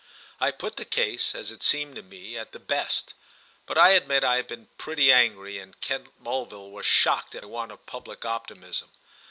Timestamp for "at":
2.35-2.53, 7.35-7.43